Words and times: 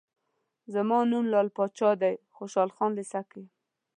زما 0.73 0.99
نوم 1.11 1.25
لعل 1.31 1.49
پاچا 1.57 1.89
دی، 2.01 2.15
خوشحال 2.35 2.69
خان 2.75 2.91
لېسه 2.97 3.21
کې 3.29 3.37
یم. 3.45 3.49